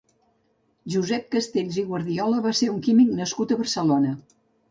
Josep 0.93 1.27
Castells 1.35 1.77
i 1.83 1.83
Guardiola 1.91 2.41
va 2.47 2.55
ser 2.61 2.71
un 2.77 2.81
químic 2.89 3.13
nascut 3.21 3.53
a 3.57 3.61
Barcelona. 3.63 4.17